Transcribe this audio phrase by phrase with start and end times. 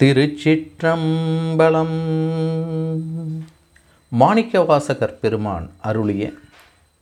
[0.00, 1.96] திருச்சிற்றம்பலம்.
[4.20, 6.32] மாணிக்கவாசகர் பெருமான் அருளிய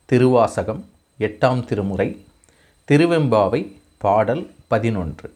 [0.05, 0.85] திருவாசகம்
[1.19, 2.25] எட்டாம் திருமுறை
[2.91, 5.35] திருவெம்பாவை பாடல் பதினொன்று.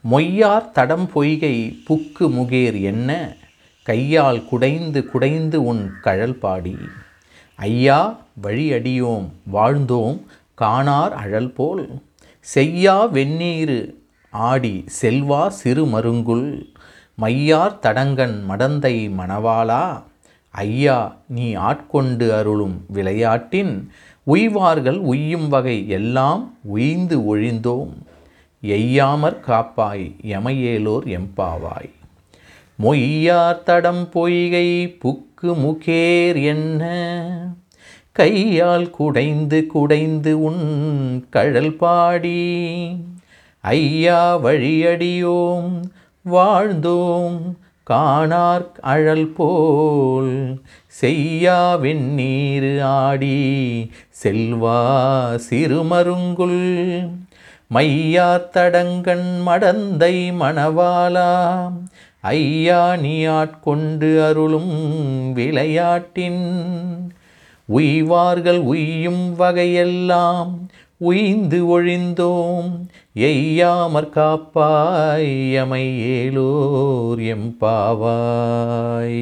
[0.00, 3.36] மொய்யார் தடம் பொய்கை புக்கு முகேர் என்ன?
[3.82, 6.76] கையால் குடைந்து குடைந்து உன் கழல் பாடி.
[7.54, 10.22] ஐயா வழியடியோம் வாழ்ந்தோம்
[10.54, 11.88] காணார் அழல் போல்.
[12.40, 13.94] செய்யா வெந்நீரு
[14.30, 16.73] ஆடி செல்வா சிறு மருங்குள்.
[17.16, 20.02] மையார் தடங்கன் மடந்தை மணவாளா?
[20.50, 23.90] ஐயா நீ ஆட்கொண்டு அருளும் விளையாட்டின்
[24.24, 27.92] உய்வார்கள் உய்யும் வகை எல்லாம் உய்ந்து ஒழிந்தோம்.
[28.62, 31.90] எய்யாமற் காப்பாய் எமையேலோர் எம்பாவாய்.
[32.82, 36.82] மொய்யார் தடம் பொய்கை புக்கு முகேர் என்ன?
[38.12, 42.64] கையால் குடைந்து குடைந்து உன் கழல் பாடி.
[43.60, 45.82] ஐயா வழியடியோம்
[46.30, 47.40] வாழ்ந்தோம்.
[47.90, 53.90] காணார் அழல் போல் செய்யா வெந்நீர் ஆடி
[54.22, 54.80] செல்வா
[55.50, 57.08] சிறுமருங்குள்
[57.68, 61.72] மையார் தடங்கண் மடந்தை மணவாலா
[62.20, 66.44] ஐயா நீயாட்கொண்டு அருளும் விளையாட்டின்.
[67.64, 70.52] உய்வார்கள் உய்யும் வகையெல்லாம்
[70.96, 72.86] உய்ந்து ஒழிந்தோம்.
[73.16, 79.12] எய்யாமற் காப்பாய் எமை ஏலோர் எம்பாவாய்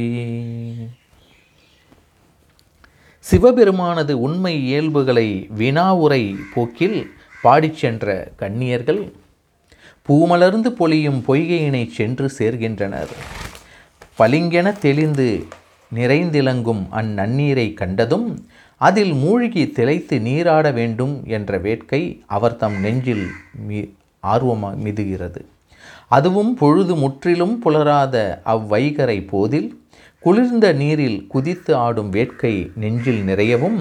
[3.18, 7.06] சிவபெருமானது உண்மை இயல்புகளை வினாவுரை போக்கில்
[7.42, 9.12] பாடிச் சென்ற கன்னியர்கள்
[10.08, 13.08] பூமலர்ந்து பொழியும் பொய்கையினை சென்று சேர்கின்றனர்.
[14.18, 15.46] பளிங்கென தெளிந்து
[15.94, 18.44] நிறைந்திலங்கும் அந்நன்னீரை கண்டதும்
[18.86, 22.02] அதில் மூழ்கி திளைத்து நீராட வேண்டும் என்ற வேட்கை
[22.36, 23.27] அவர் தம் நெஞ்சில்
[23.66, 23.80] மீ
[24.22, 25.41] ஆர்வமாக மிதுகிறது.
[26.08, 28.16] அதுவும் பொழுது முற்றிலும் புலராத
[28.55, 29.69] அவ்வைகரை போதில்
[30.25, 33.78] குளிர்ந்த நீரில் குதித்து ஆடும் வேட்கை நெஞ்சில் நிறையவும்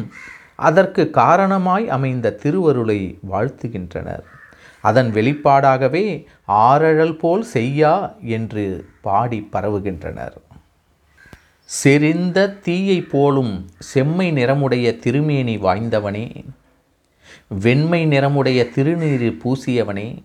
[0.68, 3.00] அதற்கு காரணமாய் அமைந்த திருவருளை
[3.32, 4.24] வாழ்த்துகின்றனர்.
[4.84, 6.06] அதன் வெளிப்பாடாகவே
[6.46, 7.94] ஆரழல் போல் செய்யா
[8.38, 8.66] என்று
[9.02, 10.38] பாடி பரவுகின்றனர்.
[11.72, 16.44] செறிந்த தீயை போலும் செம்மை நிறமுடைய திருமேனி வாய்ந்தவனே.
[17.48, 20.24] வெண்மை நிறமுடைய திருநீறு பூசியவனே.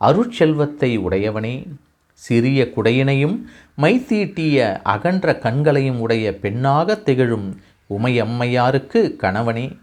[0.00, 1.66] அருட்செல்வத்தை உடையவனே.
[2.12, 3.38] சிறிய குடையினையும்
[3.76, 9.76] மைத்தீட்டிய அகன்ற கண்களையும் உடைய பெண்ணாக திகழும் உமையம்மையாருக்கு கணவனே.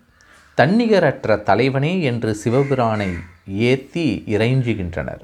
[0.55, 3.13] தன்னிகரற்ற தலைவனே என்று சிவபிரானை
[3.47, 5.21] ஏத்தி இறைஞ்சுகின்றனர்.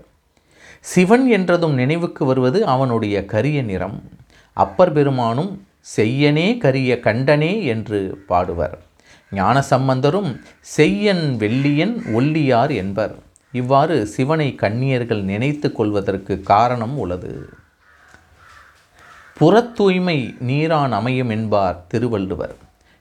[0.79, 4.03] சிவன் என்றதும் நினைவுக்கு வருவது அவனுடைய கரிய நிறம்.
[4.53, 8.75] அப்பர் பெருமானும் செய்யனே கரிய கண்டனே என்று பாடுவர்.
[9.31, 13.15] ஞானசம்பந்தரும் செய்யன் வெள்ளியன் ஒல்லியார் என்பர்.
[13.51, 17.49] இவ்வாறு சிவனை கண்ணியர்கள் நினைத்து கொள்வதற்கு காரணம் உள்ளது.
[19.39, 22.55] புறத்தூய்மை நீரான் அமையும் என்பார் திருவள்ளுவர்.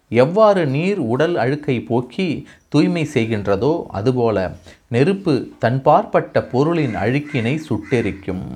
[0.09, 4.57] எவ்வாறு நீர் உடல் அழுக்கை போக்கி தூய்மை செய்கின்றதோ அதுபோல
[4.89, 8.47] நெருப்பு தன்பாற்பட்ட பொருளின் அழுக்கினை சுட்டெரிக்கும்.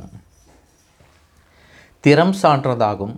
[2.00, 3.16] திறம் சான்றதாகும்.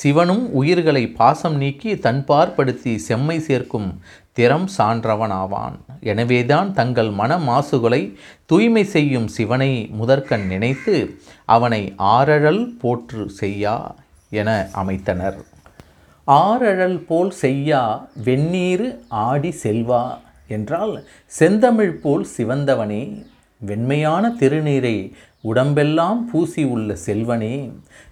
[0.00, 3.88] சிவனும் உயிர்களை பாசம் நீக்கி தன்பார்படுத்தி செம்மை சேர்க்கும்
[4.36, 5.74] திறம் சான்றவனாவான்.
[6.10, 8.02] எனவேதான் தங்கள் மன மாசுகளை
[8.46, 10.94] தூய்மை செய்யும் சிவனை முதற்கண் நினைத்து
[11.56, 11.82] அவனை
[12.16, 13.76] ஆரழல் போற்று செய்யா
[14.40, 14.50] என
[14.82, 15.38] அமைத்தனர்.
[16.28, 17.82] ஆரழல் போல் செய்யா
[18.24, 18.88] வெந்நீரு
[19.26, 20.04] ஆடி செல்வா
[20.56, 20.94] என்றால்
[21.38, 23.02] செந்தமிழ் போல் சிவந்தவனே
[23.60, 24.96] வெண்மையான திருநீரை
[25.50, 27.54] உடம்பெல்லாம் பூசி உள்ள செல்வனே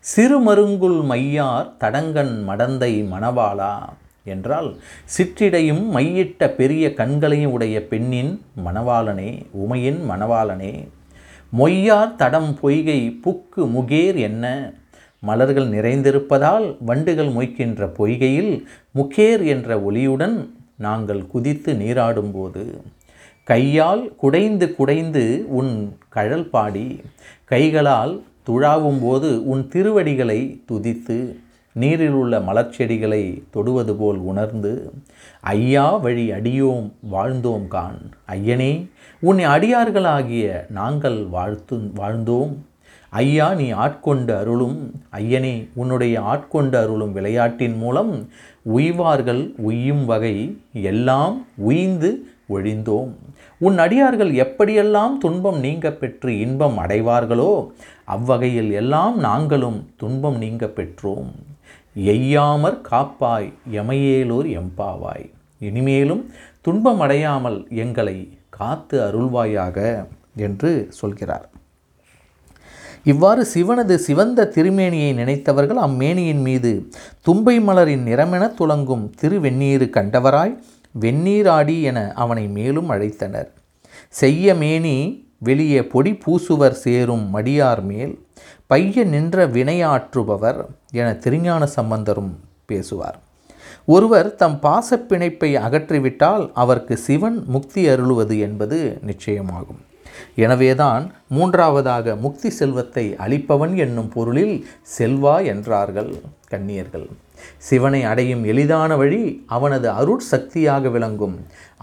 [0.04, 3.74] சிறுமருங்குல் மையார் தடங்கன் மடந்தை மணவாளா?
[4.24, 4.68] என்றால்
[5.16, 8.32] சிற்றிடையும் மையிட்ட பெரிய கண்களையும் உடைய பெண்ணின்
[8.64, 10.74] மணவாளனே உமையின் மணவாளனே
[11.52, 14.72] மொய்யார் தடம் பொய்கை புக்கு முகேர் என்ன?
[15.22, 18.52] மலர்கள் நிறைந்திருப்பதால் வண்டுகள் மொய்க்கின்ற பொய்கையில்
[18.94, 20.36] முகேர் என்ற ஒளியுடன்
[20.76, 22.64] நாங்கள் குதித்து நீராடும்போது
[23.44, 25.72] கையால் குடைந்து குடைந்து உன்
[26.08, 27.00] கழல் பாடி
[27.44, 28.14] கைகளால்
[28.50, 31.36] துழாவும் போது உன் திருவடிகளை துதித்து
[31.72, 34.92] நீரில் உள்ள மலர்ச்செடிகளை தொடுவது போல் உணர்ந்து
[35.40, 38.72] ஐயா வழி அடியோம் வாழ்ந்தோம் கான் ஐயனே
[39.20, 42.52] உன் அடியார்களாகிய நாங்கள் வாழ்த்து வாழ்ந்தோம்.
[43.10, 44.76] ஐயா நீ ஆட்கொண்டு அருளும்
[45.12, 48.12] ஐயனே உன்னுடைய ஆட்கொண்டு அருளும் விளையாட்டின் மூலம்
[48.62, 52.10] உய்வார்கள் உய்யும் வகை எல்லாம் உய்ந்து
[52.56, 53.12] ஒழிந்தோம்.
[53.60, 57.52] உன் அடியார்கள் எப்படியெல்லாம் துன்பம் நீங்க பெற்று இன்பம் அடைவார்களோ
[58.14, 61.30] அவ்வகையில் எல்லாம் நாங்களும் துன்பம் நீங்க பெற்றோம்
[62.12, 63.48] எய்யாமற் காப்பாய்
[63.80, 65.28] எமையேலூர் எம்பாவாய்.
[65.68, 66.22] இனிமேலும்
[66.66, 68.18] துன்பம் அடையாமல் எங்களை
[68.58, 69.78] காத்து அருள்வாயாக
[70.46, 70.70] என்று
[71.00, 71.46] சொல்கிறார்.
[73.10, 76.72] இவ்வாறு சிவனது சிவந்த திருமேனியை நினைத்தவர்கள் அம்மேனியின் மீது
[77.26, 80.54] தும்பை மலரின் நிறமென துளங்கும் திருவெந்நீரு கண்டவராய்
[81.00, 83.50] வெந்நீராடி என அவனை மேலும் அழைத்தனர்.
[84.08, 88.26] செய்ய மேனி வெளியே பொடி பூசுவர் சேரும் மடியார் மேல்
[88.66, 92.32] பைய நின்ற வினையாற்றுபவர் என திருஞான சம்பந்தரும்
[92.66, 93.18] பேசுவார்.
[93.84, 99.80] ஒருவர் தம் பாசப்பிணைப்பை அகற்றிவிட்டால் அவருக்கு சிவன் முக்தி அருளுவது என்பது நிச்சயமாகும்.
[100.34, 104.66] எனவேதான் மூன்றாவதாக முக்தி செல்வத்தை அளிப்பவன் என்னும் பொருளில்
[104.98, 106.14] செல்வா என்றார்கள்
[106.48, 107.08] கன்னியர்கள்.
[107.68, 109.22] சிவனை அடையும் எளிதான வழி
[109.56, 111.36] அவனது அருட்சக்தியாக விளங்கும்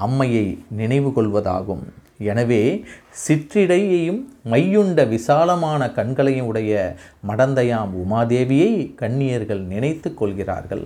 [0.07, 0.45] அம்மையை
[0.81, 1.85] நினைவு கொள்வதாகும்.
[2.31, 2.61] எனவே
[3.23, 4.21] சிற்றிடையையும்
[4.51, 6.71] மையுண்ட விசாலமான கண்களையும் உடைய
[7.29, 8.71] மடந்தையாம் உமாதேவியை
[9.01, 10.85] கன்னியர்கள் நினைத்து கொள்கிறார்கள்.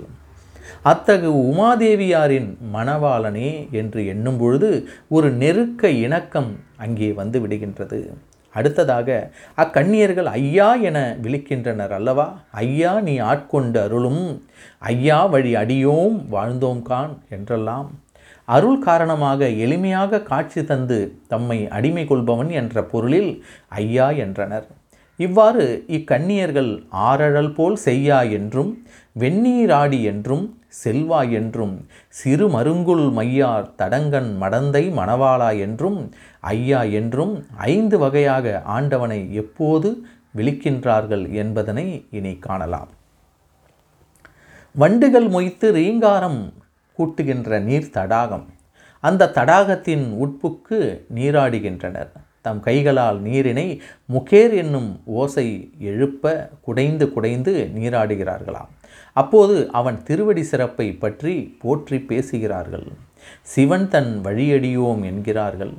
[0.91, 4.69] அத்தகு உமாதேவியாரின் மணவாளனே என்று எண்ணும் பொழுது
[5.15, 6.51] ஒரு நெருக்க இணக்கம்
[6.85, 7.99] அங்கே வந்து விடுகின்றது.
[8.53, 9.09] அடுத்ததாக
[9.57, 12.27] அக்கண்ணியர்கள் ஐயா என விழிக்கின்றனர் அல்லவா?
[12.51, 14.23] ஐயா நீ ஆட்கொண்டு அருளும்.
[14.79, 17.89] ஐயா வழி அடியோம் வாழ்ந்தோம் கான் என்றெல்லாம்.
[18.47, 23.31] அருள் காரணமாக எளிமையாக காட்சி தந்து தம்மை அடிமை கொள்பவன் என்ற பொருளில்
[23.69, 24.67] ஐயா என்றனர்.
[25.19, 28.71] இவ்வாறு இக்கண்ணியர்கள் ஆரழல் போல் செய்யா என்றும்
[29.19, 30.45] வெந்நீராடி என்றும்
[30.83, 31.73] செல்வா என்றும்
[32.09, 35.97] சிறு மருங்குல் மையார் தடங்கன் மடந்தை மணவாளா என்றும்
[36.41, 39.89] ஐயா என்றும் ஐந்து வகையாக ஆண்டவனை எப்போது
[40.37, 42.89] விழிக்கின்றார்கள் என்பதனை இனி காணலாம்.
[44.75, 46.41] வண்டுகள் மொய்த்து ரீங்காரம்
[46.97, 48.47] கூட்டுகின்ற நீர் தடாகம்.
[48.99, 52.11] அந்த தடாகத்தின் உட்புக்கு நீராடுகின்றனர்.
[52.41, 53.81] தம் கைகளால் நீரினை
[54.13, 55.47] முகேர் என்னும் ஓசை
[55.79, 58.71] எழுப்ப குடைந்து குடைந்து நீராடுகிறார்களாம்.
[59.13, 62.87] அப்போது அவன் திருவடி சிறப்பை பற்றி போற்றி பேசுகிறார்கள்.
[63.41, 65.73] சிவன் தன் வழியடியோம் என்கிறார்கள்.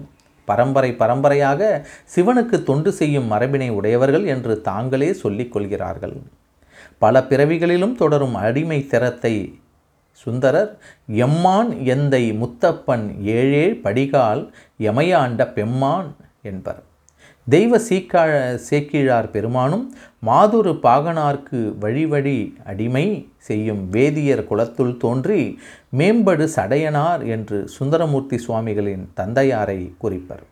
[0.45, 6.17] பரம்பரை பரம்பரையாக சிவனுக்கு தொண்டு செய்யும் மரபினை உடையவர்கள் என்று தாங்களே சொல்லிக் கொள்கிறார்கள்.
[6.99, 9.35] பல பிறவிகளிலும் தொடரும் அடிமை திறத்தை
[10.13, 10.73] சுந்தரர்
[11.09, 14.43] எம்மான் எந்தை முத்தப்பன் ஏழே படிகால்
[14.81, 16.11] எமையாண்ட பெம்மான்
[16.43, 16.83] என்பர்.
[17.47, 18.23] தெய்வ சீக்கா
[18.57, 19.83] சேக்கிழார் பெருமானும்
[20.27, 23.05] மாதுரு பாகனார்க்கு வழிவழி அடிமை
[23.39, 25.59] செய்யும் வேதியர் குலத்துள் தோன்றி
[25.99, 30.45] மேம்படு சடையனார் என்று சுந்தரமூர்த்தி சுவாமிகளின் தந்தையாரை குறிப்பர்.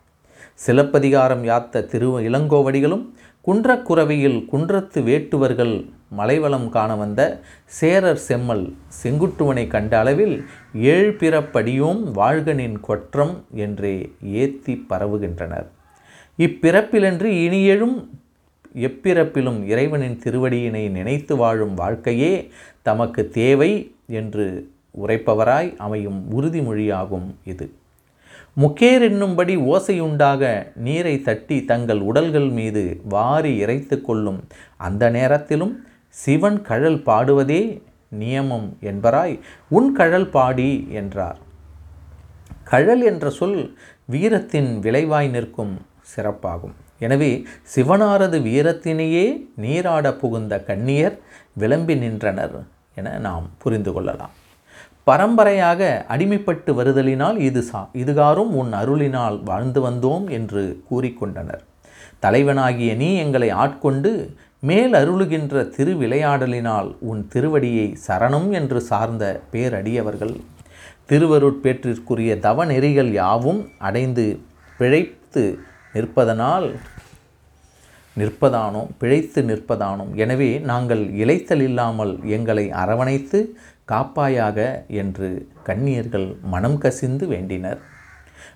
[0.55, 3.07] சிலப்பதிகாரம் யாத்த திரு இளங்கோவடிகளும்
[3.47, 5.75] குன்றக்குறவியில் குன்றத்து வேட்டுவர்கள்
[6.11, 7.41] மலைவளம் காண வந்த
[7.81, 8.67] சேரர் செம்மல்
[9.03, 10.37] செங்குட்டுவனை கண்ட அளவில்
[10.95, 15.69] ஏழ்பிறப்படியும் வாழ்கனின் கொற்றம் என்றே ஏத்தி பரவுகின்றனர்.
[16.45, 17.97] இப்பிறப்பிலன்று இனியெழும்
[18.75, 22.51] எப்பிறப்பிலும் இறைவனின் திருவடியினை நினைத்து வாழும் வாழ்க்கையே
[22.83, 24.47] தமக்கு தேவை என்று
[25.07, 27.67] உரைப்பவராய் அமையும் உறுதிமொழியாகும் இது.
[28.61, 34.41] முக்கேர் என்னும்படி ஓசையுண்டாக நீரை தட்டி தங்கள் உடல்கள் மீது வாரி இறைத்து கொள்ளும்
[34.77, 35.75] அந்த நேரத்திலும்
[36.09, 37.63] சிவன் கழல் பாடுவதே
[38.19, 39.39] நியமம் என்பராய்
[39.69, 41.39] உன் கழல் பாடி என்றார்.
[42.65, 43.77] கழல் என்ற சொல்
[44.07, 45.75] வீரத்தின் விளைவாய் நிற்கும்
[46.13, 46.75] சிறப்பாகும்.
[47.05, 47.31] எனவே
[47.75, 49.27] சிவனாரது வீரத்தினையே
[49.65, 51.17] நீராட புகுந்த கண்ணியர்
[51.63, 52.59] விளம்பி நின்றனர்
[53.01, 54.35] என நாம் புரிந்து கொள்ளலாம்.
[55.09, 55.81] பரம்பரையாக
[56.15, 61.63] அடிமைப்பட்டு வருதலினால் இது சா இதுகாரும் உன் அருளினால் வாழ்ந்து வந்தோம் என்று கூறிக்கொண்டனர்.
[62.25, 64.11] தலைவனாகிய நீ எங்களை ஆட்கொண்டு
[64.69, 70.35] மேல் அருளுகின்ற திருவிளையாடலினால் உன் திருவடியை சரணம் என்று சார்ந்த பேரடியவர்கள்
[71.11, 74.27] திருவருட்பேற்றிற்குரிய தவ நெறிகள் யாவும் அடைந்து
[74.81, 75.45] பிழைத்து
[75.95, 76.69] நிற்பதனால்
[78.17, 83.39] நிற்பதானோம் பிழைத்து நிற்பதானோம் எனவே நாங்கள் இழைத்தல் இல்லாமல் எங்களை அரவணைத்து
[83.93, 84.59] காப்பாயாக
[85.03, 85.29] என்று
[85.69, 87.81] கண்ணியர்கள் மனம் கசிந்து வேண்டினர்.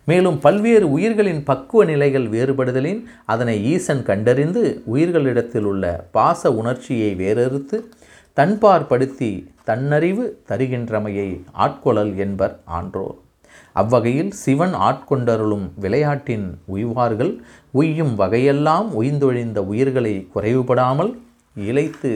[0.05, 4.63] மேலும் பல்வேறு உயிர்களின் பக்குவ நிலைகள் வேறுபடுதலின் அதனை ஈசன் கண்டறிந்து
[4.95, 7.79] உயிர்களிடத்தில் உள்ள பாச உணர்ச்சியை வேறறுத்து
[8.35, 9.33] தன்பார்படுத்தி
[9.69, 11.29] தன்னறிவு தருகின்றமையை
[11.65, 13.17] ஆட்கொளல் என்பர் ஆன்றோர்.
[13.73, 17.33] அவ்வகையில் சிவன் ஆட்கொண்டருளும் விளையாட்டின் உய்வார்கள்
[17.73, 21.13] உய்யும் வகையெல்லாம் உய்ந்தொழிந்த உயிர்களை குறைவுபடாமல்
[21.57, 22.13] இழைத்து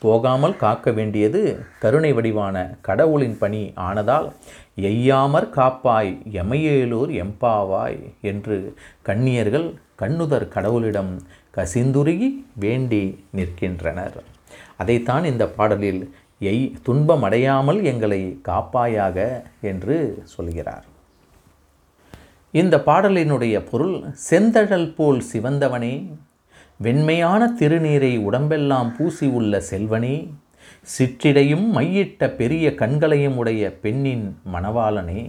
[0.00, 1.40] போகாமல் காக்க வேண்டியது
[1.78, 4.28] கருணை வடிவான கடவுளின் பணி ஆனதால்
[4.80, 9.68] எய்யாமற் காப்பாய் எமையேலூர் எம்பாவாய் என்று கண்ணியர்கள்
[9.98, 11.12] கண்ணுதர் கடவுளிடம்
[11.56, 13.02] கசிந்துருகி வேண்டி
[13.36, 14.16] நிற்கின்றனர்.
[14.76, 16.02] அதைத்தான் இந்த பாடலில்
[16.40, 20.84] எய் துன்பம் அடையாமல் எங்களை காப்பாயாக என்று சொல்கிறார்.
[22.54, 23.96] இந்த பாடலினுடைய பொருள்
[24.30, 25.94] செந்தழல் போல் சிவந்தவனே
[26.76, 30.16] வெண்மையான திருநீரை உடம்பெல்லாம் பூசி உள்ள செல்வனே
[30.88, 35.22] சிற்றிடையும் மையிட்ட பெரிய கண்களையும் உடைய பெண்ணின் மணவாளனே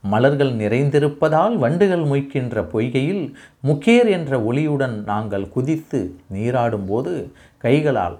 [0.00, 3.24] மலர்கள் நிறைந்திருப்பதால் வண்டுகள் மொய்க்கின்ற பொய்கையில்
[3.66, 6.00] முக்கேர் என்ற ஒளியுடன் நாங்கள் குதித்து
[6.32, 7.12] நீராடும்போது
[7.58, 8.18] கைகளால்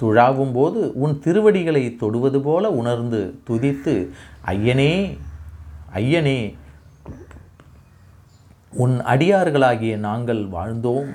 [0.00, 3.94] துழாவும்போது உன் திருவடிகளை தொடுவது போல உணர்ந்து துதித்து
[4.46, 4.92] ஐயனே
[5.94, 6.38] ஐயனே
[8.82, 11.08] உன் அடியார்களாகிய நாங்கள் வாழ்ந்தோம்.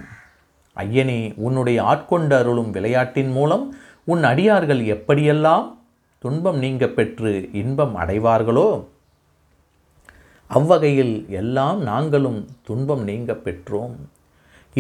[0.78, 3.76] ஐயனே உன்னுடைய ஆட்கொண்ட அருளும் விளையாட்டின் மூலம்
[4.06, 5.68] உன் அடியார்கள் எப்படியெல்லாம்
[6.18, 8.68] துன்பம் நீங்க பெற்று இன்பம் அடைவார்களோ
[10.48, 13.96] அவ்வகையில் எல்லாம் நாங்களும் துன்பம் நீங்க பெற்றோம்.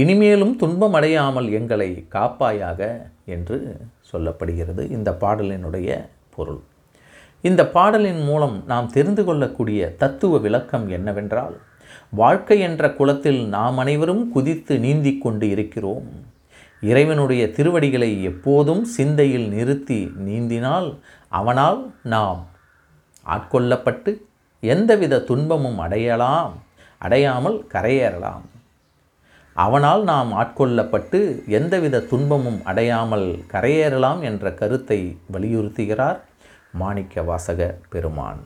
[0.02, 2.80] இனிமேலும் துன்பம் அடையாமல் எங்களை காப்பாயாக
[3.26, 3.58] என்று
[4.12, 5.90] சொல்லப்படுகிறது இந்த பாடலினுடைய
[6.36, 6.60] பொருள்.
[7.42, 11.56] இந்த பாடலின் மூலம் நாம் தெரிந்து கொள்ளக்கூடிய தத்துவ விளக்கம் என்னவென்றால்
[12.22, 16.10] வாழ்க்கை என்ற குளத்தில் நாம் அனைவரும் குதித்து நீந்தி கொண்டு இருக்கிறோம்.
[16.82, 20.90] இறைவனுடைய திருவடிகளை எப்போதும் சிந்தையில் நிறுத்தி நீந்தினால்
[21.40, 21.80] அவனால்
[22.16, 22.42] நாம்
[23.26, 24.14] ஆட்கொள்ளப்பட்டு
[24.74, 26.54] எந்தவித துன்பமும் அடையலாம்
[26.98, 28.46] அடையாமல் கரையேறலாம்.
[29.56, 36.20] அவனால் நாம் ஆட்கொள்ளப்பட்டு எந்தவித துன்பமும் அடையாமல் கரையேறலாம் என்ற கருத்தை வலியுறுத்துகிறார்
[36.72, 38.42] மாணிக்க வாசக பெருமான்.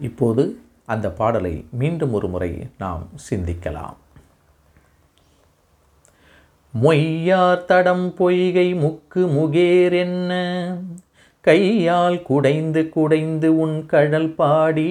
[0.00, 0.44] இப்போது
[0.86, 3.96] அந்த பாடலை மீண்டும் ஒரு முறை நாம் சிந்திக்கலாம்.
[6.82, 10.32] மொய்யார் தடம் பொய்கை முக்கு முகேர் என்ன?
[11.40, 14.90] கையால் குடைந்து குடைந்து உன் கடல் பாடி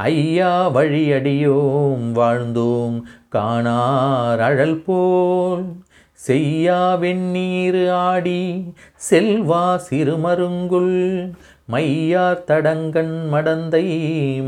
[0.00, 3.02] ஐயா வழியடியோம் வாழ்ந்தோம்
[3.32, 5.64] காணார் அழல் போல்.
[6.12, 8.72] செய்யா வெந்நீர் ஆடி
[9.10, 11.32] செல்வா சிறுமருங்குள்
[11.66, 13.86] மையார் தடங்கண் மடந்தை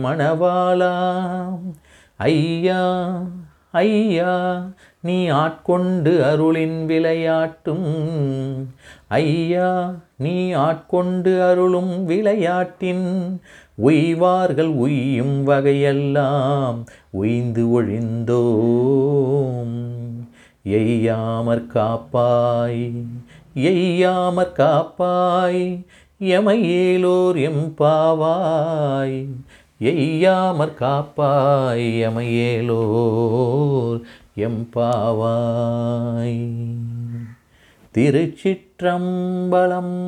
[0.04, 0.94] மணவாளா.
[2.16, 3.12] ஐயா
[3.70, 4.66] ஐயா
[5.00, 7.92] நீ ஆட்கொண்டு அருளின் விளையாட்டும்.
[9.08, 13.40] ஐயா நீ ஆட்கொண்டு அருளும் விளையாட்டின்.
[13.80, 19.76] உய்வார்கள் உய்யும் வகையெல்லாம் உய்ந்து ஒழிந்தோம்.
[20.64, 22.92] எய்யாமற் காப்பாய்
[23.54, 25.86] எய்யாமற் காப்பாய்
[26.20, 29.26] எமையேலோர் எம்பாவாய்.
[29.80, 34.00] எய்யாமற் காப்பாய் எமையேலோர்
[34.36, 36.46] எம்பாவாய்.
[37.94, 39.98] திருச்சிற்றம்பலம்